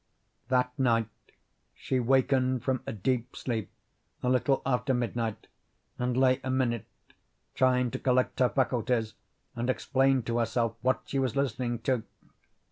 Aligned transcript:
That 0.47 0.71
night 0.79 1.07
she 1.75 1.99
wakened 1.99 2.63
from 2.63 2.81
a 2.87 2.91
deep 2.91 3.35
sleep 3.35 3.69
a 4.23 4.29
little 4.29 4.63
after 4.65 4.95
midnight 4.95 5.45
and 5.99 6.17
lay 6.17 6.41
a 6.43 6.49
minute 6.49 6.87
trying 7.53 7.91
to 7.91 7.99
collect 7.99 8.39
her 8.39 8.49
faculties 8.49 9.13
and 9.55 9.69
explain 9.69 10.23
to 10.23 10.39
herself 10.39 10.75
what 10.81 11.01
she 11.05 11.19
was 11.19 11.35
listening 11.35 11.77
to. 11.83 12.01